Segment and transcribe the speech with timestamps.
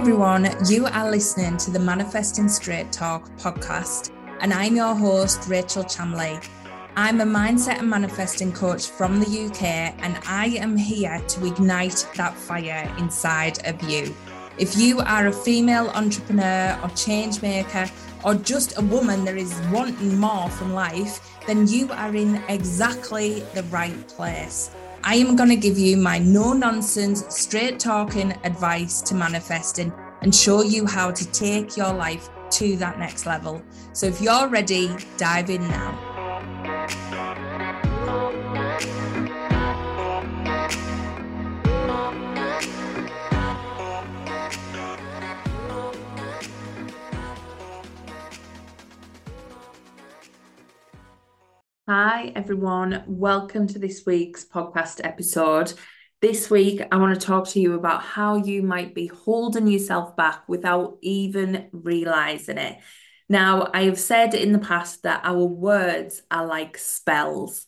[0.00, 5.84] everyone, you are listening to the Manifesting Straight Talk podcast, and I'm your host, Rachel
[5.84, 6.42] Chamley.
[6.96, 9.62] I'm a mindset and manifesting coach from the UK,
[10.02, 14.16] and I am here to ignite that fire inside of you.
[14.56, 17.86] If you are a female entrepreneur or change maker,
[18.24, 23.40] or just a woman that is wanting more from life, then you are in exactly
[23.52, 24.70] the right place.
[25.02, 30.34] I am going to give you my no nonsense, straight talking advice to manifesting and
[30.34, 33.62] show you how to take your life to that next level.
[33.92, 36.09] So if you're ready, dive in now.
[51.92, 53.02] Hi, everyone.
[53.08, 55.72] Welcome to this week's podcast episode.
[56.20, 60.14] This week, I want to talk to you about how you might be holding yourself
[60.14, 62.78] back without even realizing it.
[63.28, 67.66] Now, I have said in the past that our words are like spells,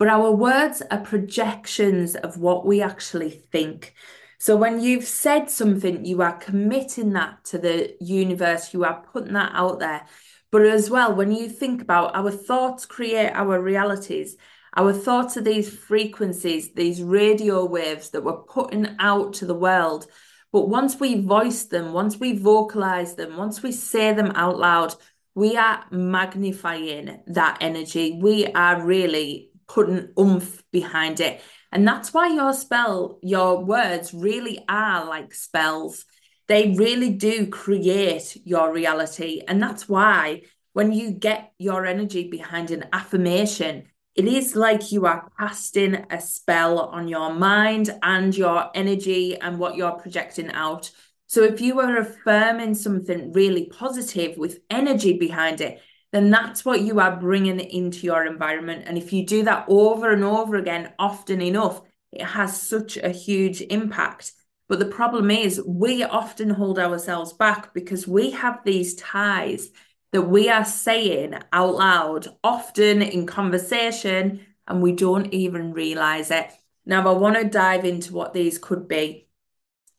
[0.00, 3.94] but our words are projections of what we actually think.
[4.40, 9.34] So when you've said something, you are committing that to the universe, you are putting
[9.34, 10.06] that out there.
[10.50, 14.36] But as well, when you think about our thoughts create our realities,
[14.76, 20.06] our thoughts are these frequencies, these radio waves that we're putting out to the world.
[20.52, 24.94] But once we voice them, once we vocalize them, once we say them out loud,
[25.34, 28.18] we are magnifying that energy.
[28.20, 31.40] We are really putting oomph behind it.
[31.70, 36.04] And that's why your spell, your words really are like spells
[36.50, 39.40] they really do create your reality.
[39.46, 43.84] And that's why when you get your energy behind an affirmation,
[44.16, 49.60] it is like you are casting a spell on your mind and your energy and
[49.60, 50.90] what you're projecting out.
[51.28, 56.80] So if you are affirming something really positive with energy behind it, then that's what
[56.80, 58.86] you are bringing into your environment.
[58.88, 63.10] And if you do that over and over again, often enough, it has such a
[63.10, 64.32] huge impact.
[64.70, 69.70] But the problem is, we often hold ourselves back because we have these ties
[70.12, 76.52] that we are saying out loud, often in conversation, and we don't even realize it.
[76.86, 79.26] Now, I want to dive into what these could be.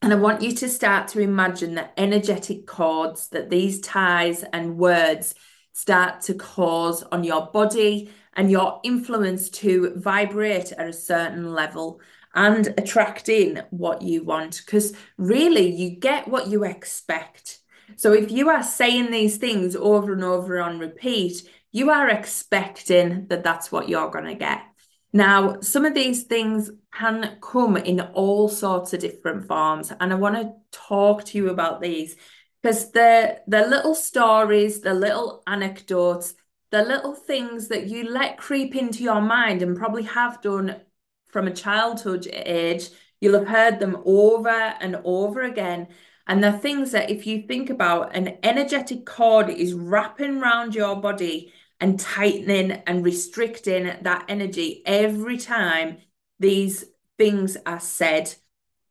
[0.01, 4.77] And I want you to start to imagine the energetic cords that these ties and
[4.77, 5.35] words
[5.73, 11.99] start to cause on your body and your influence to vibrate at a certain level
[12.33, 17.59] and attracting what you want because really you get what you expect.
[17.97, 23.27] So if you are saying these things over and over on repeat, you are expecting
[23.27, 24.61] that that's what you're going to get.
[25.13, 30.15] Now, some of these things can come in all sorts of different forms, and I
[30.15, 32.15] want to talk to you about these
[32.61, 36.33] because the the little stories, the little anecdotes,
[36.69, 40.77] the little things that you let creep into your mind and probably have done
[41.31, 45.87] from a childhood age, you'll have heard them over and over again.
[46.27, 50.95] And they're things that, if you think about, an energetic cord is wrapping around your
[50.95, 55.97] body and tightening and restricting that energy every time
[56.39, 56.85] these
[57.17, 58.33] things are said.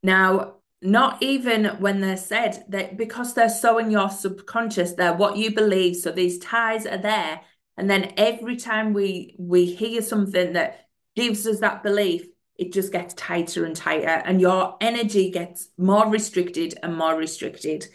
[0.03, 5.37] Now, not even when they're said, that because they're so in your subconscious, they're what
[5.37, 5.95] you believe.
[5.95, 7.41] So these ties are there.
[7.77, 12.25] And then every time we we hear something that gives us that belief,
[12.57, 17.87] it just gets tighter and tighter, and your energy gets more restricted and more restricted.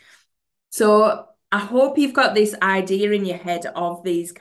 [0.70, 4.34] So I hope you've got this idea in your head of these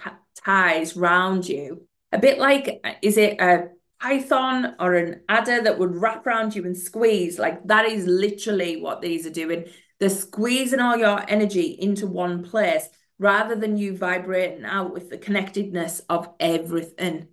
[0.43, 1.87] ties round you.
[2.11, 3.69] A bit like, uh, is it a
[4.01, 7.37] python or an adder that would wrap around you and squeeze?
[7.37, 9.65] Like that is literally what these are doing.
[9.99, 15.17] They're squeezing all your energy into one place rather than you vibrating out with the
[15.17, 17.27] connectedness of everything.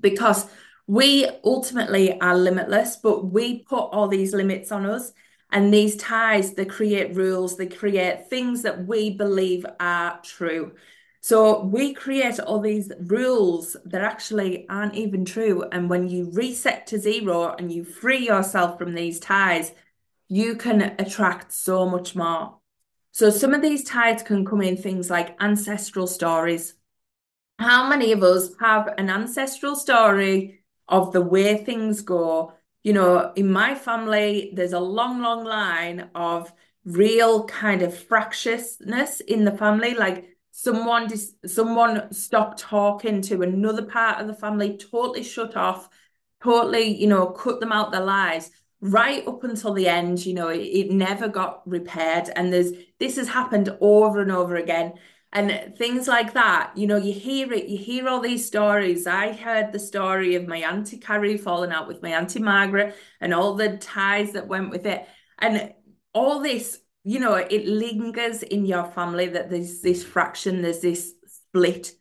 [0.00, 0.46] Because
[0.86, 5.12] we ultimately are limitless, but we put all these limits on us.
[5.52, 10.72] And these ties, they create rules, they create things that we believe are true.
[11.20, 15.64] So we create all these rules that actually aren't even true.
[15.70, 19.72] And when you reset to zero and you free yourself from these ties,
[20.28, 22.58] you can attract so much more.
[23.12, 26.74] So some of these ties can come in things like ancestral stories.
[27.60, 32.54] How many of us have an ancestral story of the way things go?
[32.82, 36.50] You know, in my family, there's a long, long line of
[36.86, 39.92] real kind of fractiousness in the family.
[39.92, 45.90] Like someone dis- someone stopped talking to another part of the family, totally shut off,
[46.42, 50.48] totally, you know, cut them out their lives right up until the end, you know,
[50.48, 52.30] it, it never got repaired.
[52.34, 54.94] And there's this has happened over and over again.
[55.32, 59.06] And things like that, you know, you hear it, you hear all these stories.
[59.06, 63.32] I heard the story of my Auntie Carrie falling out with my Auntie Margaret and
[63.32, 65.06] all the ties that went with it.
[65.38, 65.72] And
[66.12, 71.14] all this, you know, it lingers in your family that there's this fraction, there's this
[71.26, 71.92] split.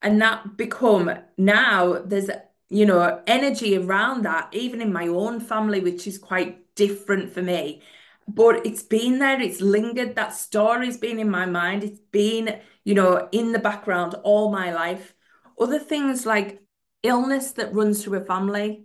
[0.00, 2.30] And that become now there's
[2.70, 7.42] you know, energy around that, even in my own family, which is quite different for
[7.42, 7.82] me.
[8.28, 12.94] But it's been there, it's lingered, that story's been in my mind, it's been, you
[12.94, 15.14] know, in the background all my life.
[15.58, 16.60] Other things like
[17.02, 18.84] illness that runs through a family.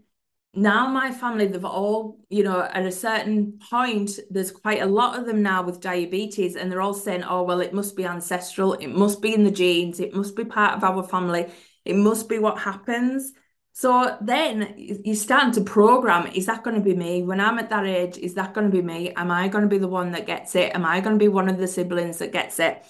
[0.57, 5.19] Now, my family, they've all, you know, at a certain point, there's quite a lot
[5.19, 8.74] of them now with diabetes, and they're all saying, oh, well, it must be ancestral,
[8.74, 11.48] it must be in the genes, it must be part of our family,
[11.83, 13.33] it must be what happens.
[13.74, 17.24] So then you start to program, is that going to be me?
[17.24, 19.12] When I'm at that age, is that going to be me?
[19.12, 20.74] Am I going to be the one that gets it?
[20.74, 22.86] Am I going to be one of the siblings that gets it?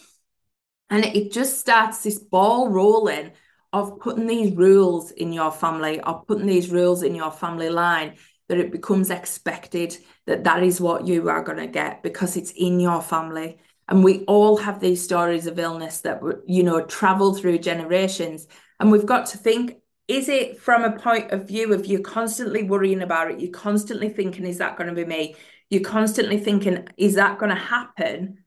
[0.89, 3.31] And it just starts this ball rolling
[3.73, 8.15] of putting these rules in your family or putting these rules in your family line
[8.47, 9.97] that it becomes expected
[10.27, 13.57] that that is what you are going to get because it's in your family.
[13.87, 18.47] And we all have these stories of illness that, you know, travel through generations.
[18.79, 19.77] And we've got to think
[20.07, 23.39] is it from a point of view of you constantly worrying about it?
[23.39, 25.35] You're constantly thinking, is that going to be me?
[25.71, 28.44] You're constantly thinking, is that going to happen?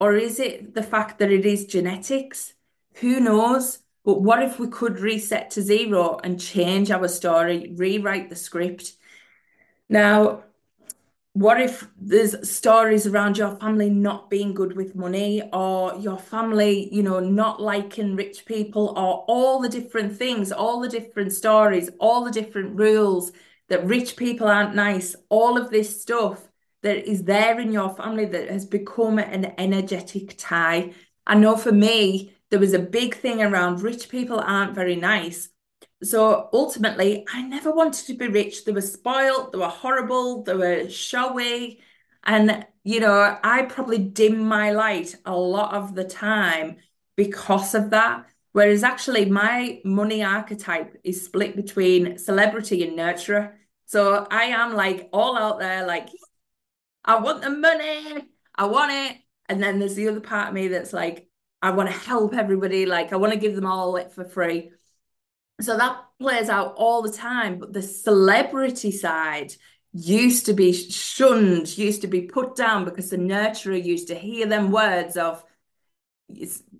[0.00, 2.54] Or is it the fact that it is genetics?
[2.94, 3.80] Who knows?
[4.04, 8.92] But what if we could reset to zero and change our story, rewrite the script?
[9.88, 10.44] Now,
[11.38, 16.92] what if there's stories around your family not being good with money or your family
[16.92, 21.90] you know not liking rich people or all the different things all the different stories
[22.00, 23.30] all the different rules
[23.68, 26.47] that rich people aren't nice all of this stuff
[26.82, 30.92] that is there in your family that has become an energetic tie
[31.26, 35.48] i know for me there was a big thing around rich people aren't very nice
[36.02, 38.64] so ultimately, I never wanted to be rich.
[38.64, 41.80] They were spoiled, they were horrible, they were showy.
[42.24, 46.76] And, you know, I probably dim my light a lot of the time
[47.16, 48.26] because of that.
[48.52, 53.54] Whereas actually, my money archetype is split between celebrity and nurturer.
[53.86, 56.08] So I am like all out there, like,
[57.04, 59.18] I want the money, I want it.
[59.48, 61.28] And then there's the other part of me that's like,
[61.62, 64.70] I want to help everybody, like, I want to give them all it for free.
[65.60, 67.58] So that plays out all the time.
[67.58, 69.52] But the celebrity side
[69.92, 74.46] used to be shunned, used to be put down because the nurturer used to hear
[74.46, 75.42] them words of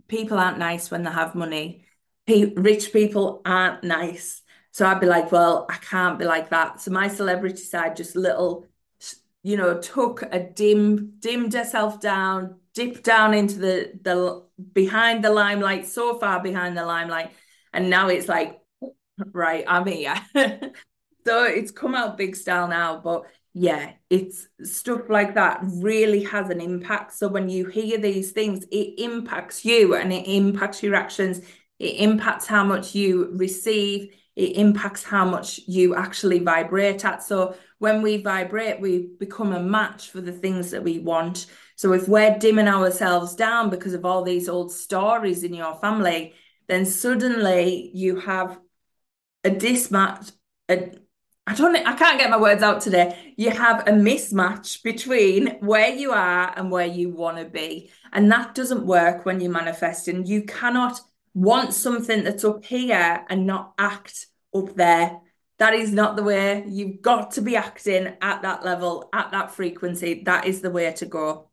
[0.09, 1.87] people aren't nice when they have money.
[2.29, 4.43] rich people aren't nice.
[4.73, 6.81] So I'd be like, well, I can't be like that.
[6.81, 8.67] So my celebrity side just little,
[9.49, 15.31] you know, took a dim, dimmed herself down, dipped down into the the behind the
[15.31, 17.31] limelight, so far behind the limelight.
[17.73, 18.61] And now it's like
[19.33, 20.15] right, I'm here.
[21.27, 23.23] so it's come out big style now, but
[23.55, 27.15] yeah, it's stuff like that really has an impact.
[27.15, 31.41] So when you hear these things, it impacts you and it impacts your actions.
[31.79, 34.15] It impacts how much you receive.
[34.37, 37.23] It impacts how much you actually vibrate at.
[37.23, 41.47] So when we vibrate, we become a match for the things that we want.
[41.77, 46.35] So if we're dimming ourselves down because of all these old stories in your family,
[46.67, 48.59] then suddenly you have
[49.45, 50.33] a dismatch,
[50.69, 50.93] a
[51.49, 53.35] I don't I can't get my words out today.
[53.39, 57.91] You have a mismatch between where you are and where you want to be.
[58.13, 60.27] And that doesn't work when you're manifesting.
[60.27, 61.01] You cannot
[61.33, 65.21] want something that's up here and not act up there.
[65.59, 66.65] That is not the way.
[66.69, 70.23] You've got to be acting at that level, at that frequency.
[70.25, 71.51] That is the way to go.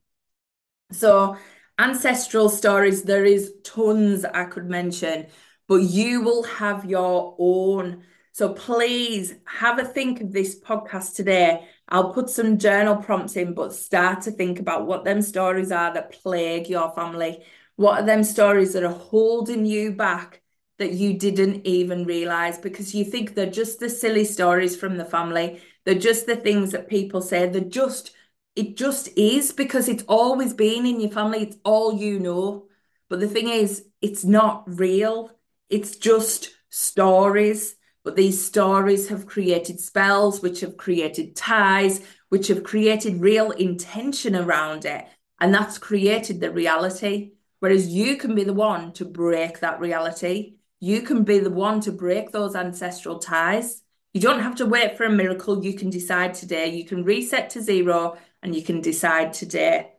[0.91, 1.37] So,
[1.79, 5.27] ancestral stories, there is tons I could mention
[5.67, 8.03] but you will have your own.
[8.31, 11.67] So please have a think of this podcast today.
[11.87, 15.93] I'll put some journal prompts in, but start to think about what them stories are
[15.93, 17.43] that plague your family.
[17.77, 20.41] What are them stories that are holding you back
[20.77, 25.05] that you didn't even realize because you think they're just the silly stories from the
[25.05, 25.61] family.
[25.85, 27.47] They're just the things that people say.
[27.47, 28.11] They're just,
[28.55, 31.43] it just is because it's always been in your family.
[31.43, 32.67] It's all you know.
[33.09, 35.31] But the thing is, it's not real.
[35.69, 42.63] It's just stories, but these stories have created spells, which have created ties, which have
[42.63, 45.05] created real intention around it.
[45.39, 47.31] And that's created the reality.
[47.59, 50.55] Whereas you can be the one to break that reality.
[50.85, 53.81] You can be the one to break those ancestral ties.
[54.13, 55.65] You don't have to wait for a miracle.
[55.65, 56.67] You can decide today.
[56.75, 59.93] You can reset to zero and you can decide today.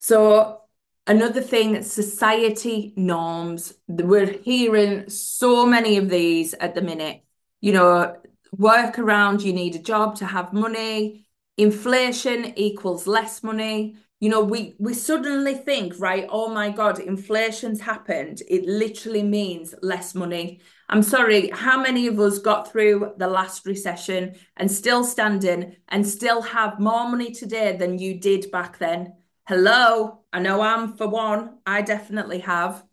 [0.00, 0.62] So,
[1.06, 3.74] another thing, society norms.
[3.86, 7.22] We're hearing so many of these at the minute.
[7.60, 8.16] You know,
[8.50, 11.28] work around, you need a job to have money.
[11.56, 17.80] Inflation equals less money you know we we suddenly think right oh my god inflation's
[17.80, 18.40] happened.
[18.48, 20.60] It literally means less money.
[20.88, 26.06] I'm sorry how many of us got through the last recession and still standing and
[26.06, 29.14] still have more money today than you did back then?
[29.48, 32.84] Hello i know i'm for one i definitely have.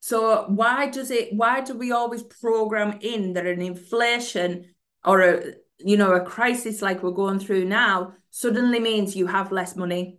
[0.00, 4.72] So why does it why do we always program in that an inflation
[5.04, 9.52] or a you know a crisis like we're going through now suddenly means you have
[9.52, 10.18] less money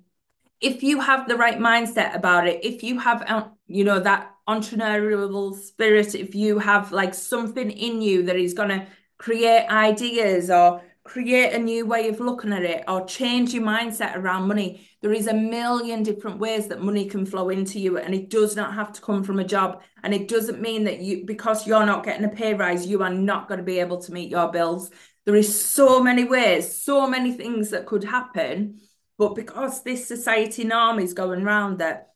[0.62, 4.32] if you have the right mindset about it, if you have, uh, you know, that
[4.48, 8.86] entrepreneurial spirit, if you have like something in you that is going to
[9.18, 14.16] create ideas or create a new way of looking at it or change your mindset
[14.16, 17.98] around money, there is a million different ways that money can flow into you.
[17.98, 19.82] And it does not have to come from a job.
[20.04, 23.13] And it doesn't mean that you, because you're not getting a pay rise, you are
[23.13, 24.92] not going to be able to meet your bills.
[25.25, 28.82] There is so many ways, so many things that could happen
[29.20, 32.14] but because this society norm is going around that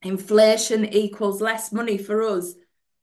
[0.00, 2.54] inflation equals less money for us,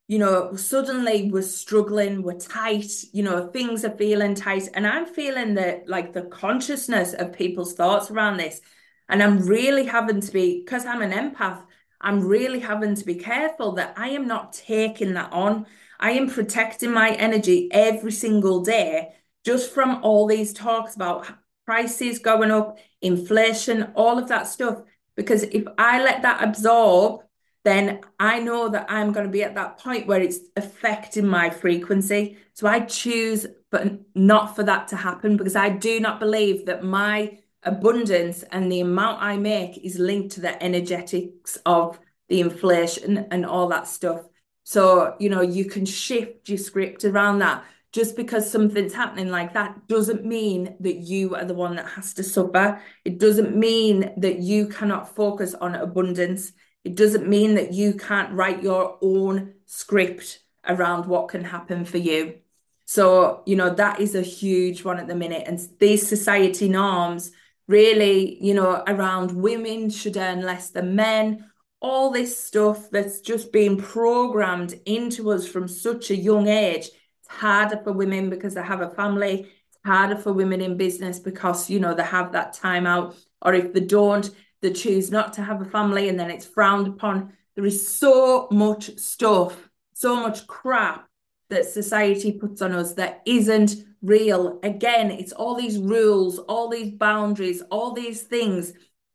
[0.07, 4.67] you know, suddenly we're struggling, we're tight, you know, things are feeling tight.
[4.73, 8.61] And I'm feeling that like the consciousness of people's thoughts around this.
[9.07, 11.61] And I'm really having to be, because I'm an empath,
[12.01, 15.67] I'm really having to be careful that I am not taking that on.
[15.99, 19.13] I am protecting my energy every single day
[19.45, 21.27] just from all these talks about
[21.69, 24.81] prices going up, inflation, all of that stuff.
[25.15, 27.21] Because if I let that absorb,
[27.63, 31.51] then I know that I'm going to be at that point where it's affecting my
[31.51, 32.39] frequency.
[32.53, 36.83] So I choose, but not for that to happen because I do not believe that
[36.83, 41.99] my abundance and the amount I make is linked to the energetics of
[42.29, 44.21] the inflation and all that stuff.
[44.63, 49.53] So, you know, you can shift your script around that just because something's happening like
[49.53, 52.81] that doesn't mean that you are the one that has to suffer.
[53.03, 56.51] It doesn't mean that you cannot focus on abundance.
[56.83, 61.97] It doesn't mean that you can't write your own script around what can happen for
[61.97, 62.35] you.
[62.85, 65.43] So, you know, that is a huge one at the minute.
[65.47, 67.31] And these society norms
[67.67, 71.49] really, you know, around women should earn less than men,
[71.81, 76.89] all this stuff that's just being programmed into us from such a young age
[77.29, 79.41] harder for women because they have a family.
[79.41, 83.15] It's harder for women in business because, you know, they have that time out.
[83.41, 84.29] Or if they don't,
[84.61, 87.33] they choose not to have a family and then it's frowned upon.
[87.55, 91.07] There is so much stuff, so much crap
[91.49, 94.59] that society puts on us that isn't real.
[94.63, 98.73] Again, it's all these rules, all these boundaries, all these things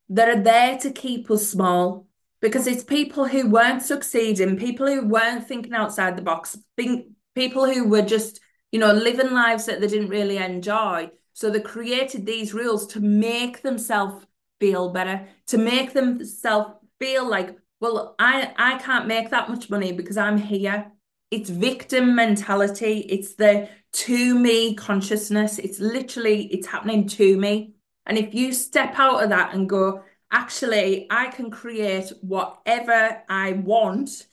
[0.08, 2.06] that are there to keep us small
[2.40, 7.66] because it's people who weren't succeeding, people who weren't thinking outside the box, think, people
[7.70, 8.40] who were just,
[8.72, 11.10] you know, living lives that they didn't really enjoy.
[11.32, 14.24] So they created these rules to make themselves
[14.60, 19.92] feel better, to make themselves feel like, well, I I can't make that much money
[19.92, 20.92] because I'm here.
[21.30, 23.00] It's victim mentality.
[23.08, 25.58] It's the to me consciousness.
[25.58, 27.74] It's literally it's happening to me.
[28.06, 33.52] And if you step out of that and go, actually, I can create whatever I
[33.52, 34.26] want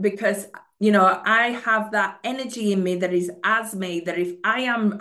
[0.00, 0.46] because
[0.78, 4.60] you know, I have that energy in me that is as me, that if I
[4.62, 5.00] am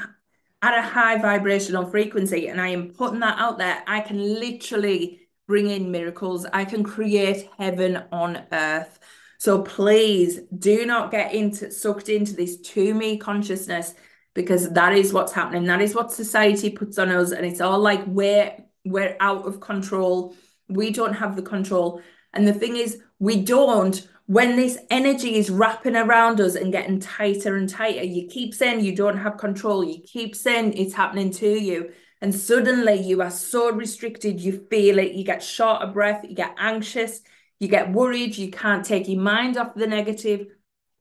[0.61, 5.21] at a high vibrational frequency and I am putting that out there, I can literally
[5.47, 6.45] bring in miracles.
[6.53, 8.99] I can create heaven on earth.
[9.37, 13.93] So please do not get into sucked into this to me consciousness
[14.33, 15.65] because that is what's happening.
[15.65, 17.31] That is what society puts on us.
[17.31, 18.55] And it's all like we're
[18.85, 20.35] we're out of control.
[20.67, 22.01] We don't have the control.
[22.33, 26.99] And the thing is, we don't when this energy is wrapping around us and getting
[26.99, 31.29] tighter and tighter, you keep saying you don't have control, you keep saying it's happening
[31.31, 31.91] to you.
[32.21, 36.33] And suddenly you are so restricted, you feel it, you get short of breath, you
[36.33, 37.21] get anxious,
[37.59, 40.47] you get worried, you can't take your mind off the negative.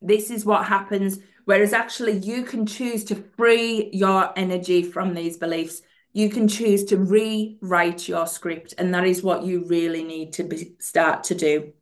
[0.03, 1.19] This is what happens.
[1.47, 5.81] Whereas actually, you can choose to free your energy from these beliefs.
[6.13, 8.75] You can choose to rewrite your script.
[8.77, 11.73] And that is what you really need to be, start to do.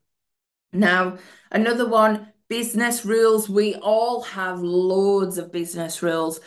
[0.73, 1.19] Now,
[1.51, 3.49] another one business rules.
[3.49, 6.41] We all have loads of business rules.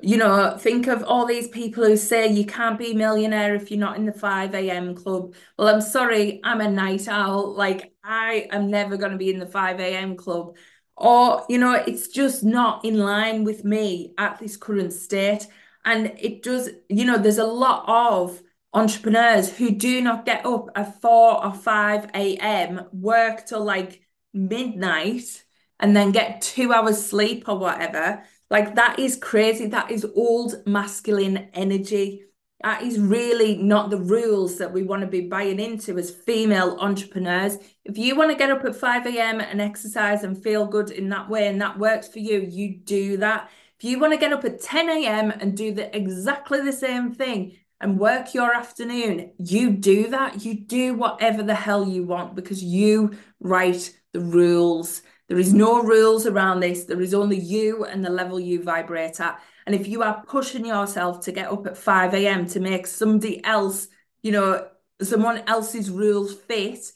[0.00, 3.70] You know, think of all these people who say you can't be a millionaire if
[3.70, 4.94] you're not in the 5 a.m.
[4.94, 5.34] club.
[5.58, 7.52] Well, I'm sorry, I'm a night owl.
[7.54, 10.16] Like, I am never going to be in the 5 a.m.
[10.16, 10.56] club.
[10.96, 15.46] or you know it's just not in line with me at this current state
[15.84, 18.42] and it does you know there's a lot of
[18.74, 24.02] entrepreneurs who do not get up at 4 or 5 a.m work till like
[24.34, 25.44] midnight
[25.80, 30.66] and then get two hours sleep or whatever like that is crazy that is old
[30.66, 32.28] masculine energy
[32.62, 36.76] that is really not the rules that we want to be buying into as female
[36.80, 37.56] entrepreneurs.
[37.84, 39.40] If you want to get up at 5 a.m.
[39.40, 43.18] and exercise and feel good in that way and that works for you, you do
[43.18, 43.48] that.
[43.78, 45.30] If you want to get up at 10 a.m.
[45.30, 50.44] and do the exactly the same thing and work your afternoon, you do that.
[50.44, 55.02] You do whatever the hell you want because you write the rules.
[55.28, 56.84] There is no rules around this.
[56.84, 59.40] There is only you and the level you vibrate at.
[59.66, 62.46] And if you are pushing yourself to get up at 5 a.m.
[62.48, 63.88] to make somebody else,
[64.22, 64.66] you know,
[65.02, 66.90] someone else's rules fit,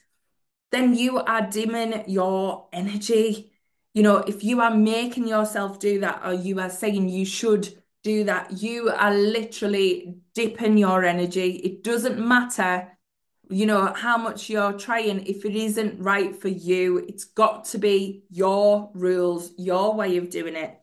[0.72, 3.52] then you are dimming your energy.
[3.92, 7.81] You know, if you are making yourself do that or you are saying you should
[8.02, 11.56] do that, you are literally dipping your energy.
[11.56, 12.88] It doesn't matter,
[13.48, 15.26] you know, how much you're trying.
[15.26, 20.30] If it isn't right for you, it's got to be your rules, your way of
[20.30, 20.78] doing it.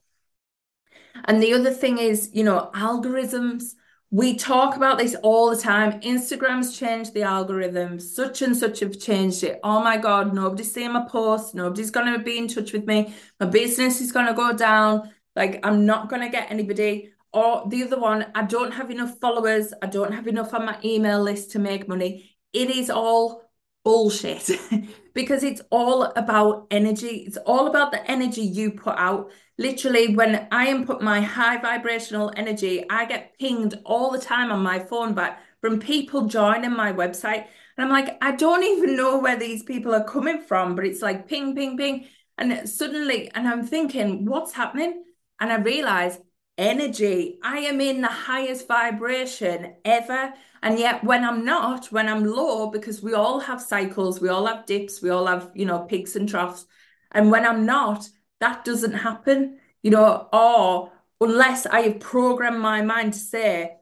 [1.26, 3.74] And the other thing is, you know, algorithms.
[4.12, 6.02] We talk about this all the time.
[6.02, 8.00] Instagram's changed the algorithm.
[8.00, 9.60] Such and such have changed it.
[9.64, 11.54] Oh my God, nobody's seeing my posts.
[11.54, 13.14] Nobody's going to be in touch with me.
[13.40, 15.12] My business is going to go down.
[15.40, 17.14] Like, I'm not going to get anybody.
[17.32, 19.74] Or the other one, I don't have enough followers.
[19.82, 22.36] I don't have enough on my email list to make money.
[22.52, 23.50] It is all
[23.86, 24.50] bullshit
[25.14, 27.24] because it's all about energy.
[27.26, 29.32] It's all about the energy you put out.
[29.58, 34.62] Literally, when I input my high vibrational energy, I get pinged all the time on
[34.62, 37.46] my phone back from people joining my website.
[37.78, 41.02] And I'm like, I don't even know where these people are coming from, but it's
[41.02, 42.08] like ping, ping, ping.
[42.38, 45.06] And suddenly, and I'm thinking, what's happening?
[45.40, 46.20] And I realize
[46.58, 47.40] energy.
[47.42, 50.34] I am in the highest vibration ever.
[50.62, 54.46] And yet, when I'm not, when I'm low, because we all have cycles, we all
[54.46, 56.66] have dips, we all have, you know, peaks and troughs.
[57.12, 58.08] And when I'm not,
[58.42, 63.78] that doesn't happen, you know, or unless I have programmed my mind to say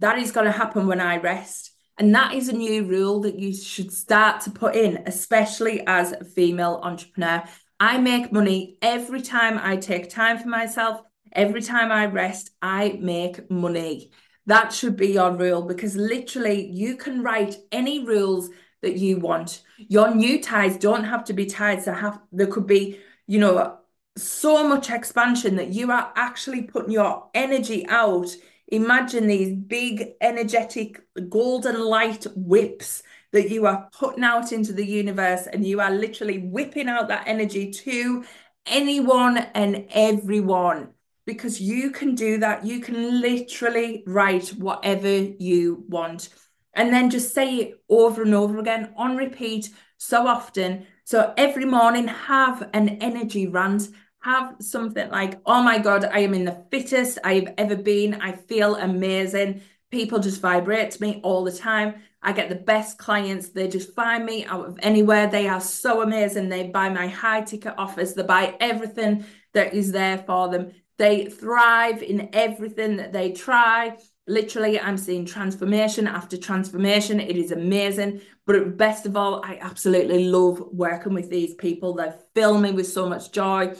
[0.00, 1.72] that is going to happen when I rest.
[1.98, 6.12] And that is a new rule that you should start to put in, especially as
[6.12, 7.44] a female entrepreneur.
[7.78, 11.02] I make money every time I take time for myself,
[11.36, 14.10] Every time I rest, I make money.
[14.46, 18.48] That should be your rule because literally you can write any rules
[18.80, 19.62] that you want.
[19.76, 23.78] Your new ties don't have to be ties that have there could be, you know,
[24.16, 28.28] so much expansion that you are actually putting your energy out.
[28.68, 33.02] Imagine these big energetic golden light whips
[33.36, 37.28] that you are putting out into the universe and you are literally whipping out that
[37.28, 38.24] energy to
[38.64, 40.88] anyone and everyone
[41.26, 42.64] because you can do that.
[42.64, 46.30] You can literally write whatever you want
[46.72, 49.68] and then just say it over and over again on repeat
[49.98, 50.86] so often.
[51.04, 53.88] So every morning, have an energy rant.
[54.20, 58.14] Have something like, oh my God, I am in the fittest I've ever been.
[58.14, 59.60] I feel amazing.
[59.90, 61.94] People just vibrate to me all the time.
[62.22, 63.50] I get the best clients.
[63.50, 65.28] They just find me out of anywhere.
[65.28, 66.48] They are so amazing.
[66.48, 68.14] They buy my high ticket offers.
[68.14, 70.72] They buy everything that is there for them.
[70.98, 73.96] They thrive in everything that they try.
[74.26, 77.20] Literally, I'm seeing transformation after transformation.
[77.20, 78.22] It is amazing.
[78.44, 81.94] But best of all, I absolutely love working with these people.
[81.94, 83.74] They fill me with so much joy.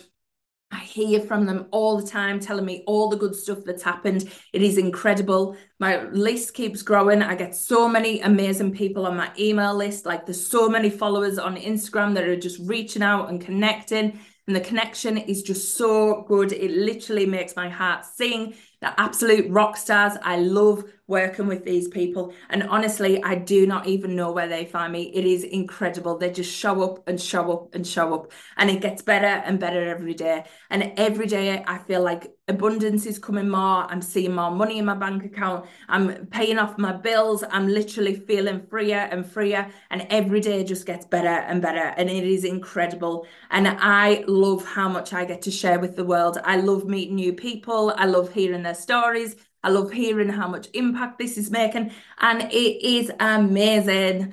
[0.70, 4.29] I hear from them all the time, telling me all the good stuff that's happened.
[4.52, 5.57] It is incredible.
[5.79, 7.22] My list keeps growing.
[7.22, 10.07] I get so many amazing people on my email list.
[10.07, 14.55] Like, there's so many followers on Instagram that are just reaching out and connecting and
[14.55, 16.52] the connection is just so good.
[16.52, 18.55] It literally makes my heart sing.
[18.81, 20.12] They're absolute rock stars.
[20.22, 22.35] I love working with these people.
[22.51, 25.12] And honestly, I do not even know where they find me.
[25.14, 26.19] It is incredible.
[26.19, 28.33] They just show up and show up and show up.
[28.57, 30.45] And it gets better and better every day.
[30.71, 33.85] And every day I feel like abundance is coming more.
[33.85, 35.66] I'm seeing more money in my bank account.
[35.88, 37.45] I'm paying off my bills.
[37.51, 39.71] I'm literally feeling freer and freer.
[39.90, 41.95] And every day just gets better and better.
[41.97, 43.27] And it is incredible.
[43.51, 46.38] And I love how much I get to share with the world.
[46.45, 47.95] I love meeting new people.
[47.97, 49.37] I love hearing their stories.
[49.66, 51.90] I love hearing how much impact this is making.
[52.20, 54.33] And it is amazing.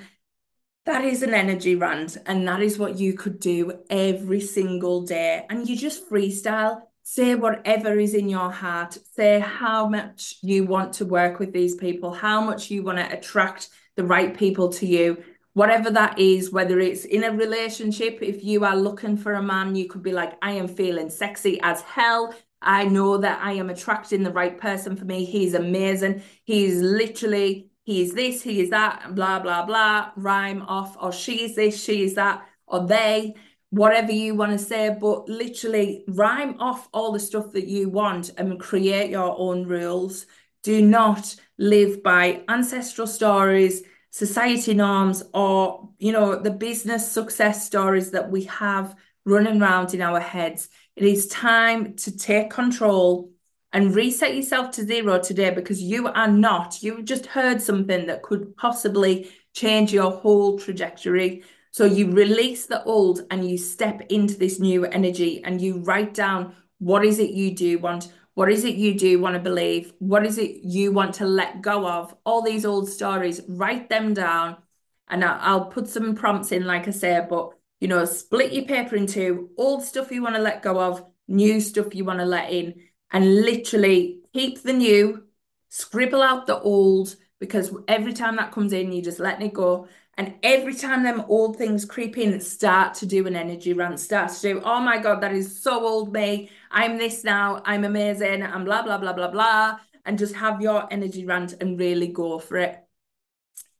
[0.86, 2.16] That is an energy rant.
[2.24, 5.44] And that is what you could do every single day.
[5.50, 10.94] And you just freestyle say whatever is in your heart say how much you want
[10.94, 14.86] to work with these people how much you want to attract the right people to
[14.86, 15.22] you
[15.54, 19.74] whatever that is, whether it's in a relationship, if you are looking for a man,
[19.74, 22.34] you could be like, I am feeling sexy as hell.
[22.64, 25.24] I know that I am attracting the right person for me.
[25.24, 26.22] He's amazing.
[26.44, 31.54] He's literally, he's this, he is that, blah, blah, blah, rhyme off, or she is
[31.54, 33.34] this, she is that, or they,
[33.70, 38.30] whatever you want to say, but literally rhyme off all the stuff that you want
[38.38, 40.26] and create your own rules.
[40.62, 48.12] Do not live by ancestral stories, society norms, or, you know, the business success stories
[48.12, 48.94] that we have
[49.26, 50.68] running around in our heads.
[50.96, 53.32] It is time to take control
[53.72, 58.22] and reset yourself to zero today because you are not, you just heard something that
[58.22, 61.42] could possibly change your whole trajectory.
[61.72, 66.14] So you release the old and you step into this new energy and you write
[66.14, 68.12] down what is it you do want?
[68.34, 69.92] What is it you do want to believe?
[69.98, 72.14] What is it you want to let go of?
[72.24, 74.58] All these old stories, write them down.
[75.08, 78.96] And I'll put some prompts in, like I say, but you know, split your paper
[78.96, 82.50] into old stuff you want to let go of, new stuff you want to let
[82.50, 82.74] in,
[83.10, 85.24] and literally keep the new,
[85.68, 89.88] scribble out the old, because every time that comes in, you just letting it go.
[90.16, 94.30] And every time them old things creep in, start to do an energy rant, start
[94.30, 96.50] to do, oh my God, that is so old me.
[96.70, 97.60] I'm this now.
[97.64, 98.44] I'm amazing.
[98.44, 99.78] I'm blah, blah, blah, blah, blah.
[100.04, 102.80] And just have your energy rant and really go for it.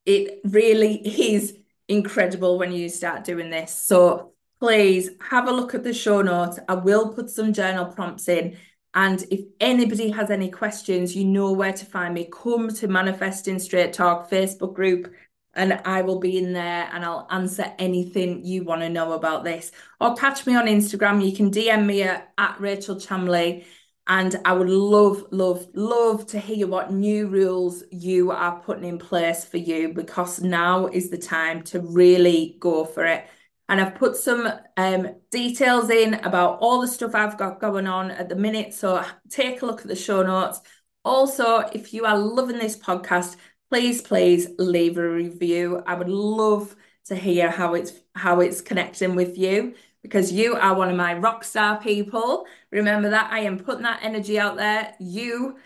[0.04, 1.56] It really is
[1.88, 3.74] incredible when you start doing this.
[3.74, 6.58] So please have a look at the show notes.
[6.68, 8.56] I will put some journal prompts in.
[8.94, 12.28] And if anybody has any questions, you know where to find me.
[12.30, 15.12] Come to Manifesting Straight Talk Facebook group
[15.54, 19.44] and I will be in there and I'll answer anything you want to know about
[19.44, 19.72] this.
[20.00, 21.24] Or catch me on Instagram.
[21.24, 23.64] You can DM me at, at Rachel Chamley
[24.06, 28.98] and I would love, love, love to hear what new rules you are putting in
[28.98, 33.24] place for you because now is the time to really go for it.
[33.68, 38.10] And I've put some um, details in about all the stuff I've got going on
[38.10, 38.74] at the minute.
[38.74, 40.60] So take a look at the show notes.
[41.02, 43.36] Also, if you are loving this podcast,
[43.70, 45.82] please, please leave a review.
[45.86, 50.74] I would love to hear how it's how it's connecting with you because you are
[50.74, 52.44] one of my rock star people.
[52.70, 54.94] Remember that I am putting that energy out there.
[55.00, 55.56] You,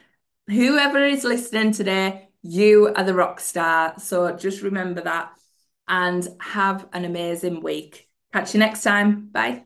[0.46, 3.98] whoever is listening today, you are the rock star.
[3.98, 5.32] So just remember that
[5.88, 8.08] and have an amazing week.
[8.32, 9.26] Catch you next time.
[9.26, 9.64] Bye.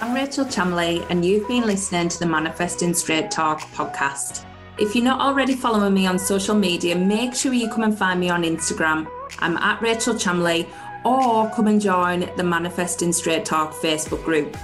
[0.00, 4.44] I'm Rachel Chamley, and you've been listening to the Manifesting Straight Talk podcast.
[4.78, 8.20] If you're not already following me on social media, make sure you come and find
[8.20, 9.08] me on Instagram.
[9.38, 10.68] I'm at Rachel Chamley
[11.04, 14.56] or come and join the Manifesting Straight Talk Facebook group.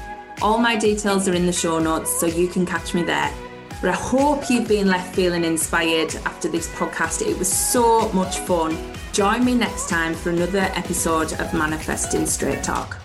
[0.43, 3.33] All my details are in the show notes, so you can catch me there.
[3.81, 7.27] But I hope you've been left feeling inspired after this podcast.
[7.27, 8.77] It was so much fun.
[9.13, 13.00] Join me next time for another episode of Manifesting Straight Talk.